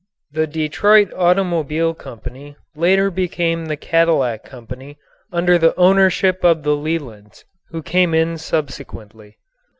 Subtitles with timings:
[0.31, 4.97] The Detroit Automobile Company later became the Cadillac Company
[5.31, 9.37] under the ownership of the Lelands, who came in subsequently.